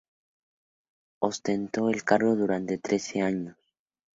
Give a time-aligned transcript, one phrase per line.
[1.19, 3.55] Ostentó el cargo durante trece años.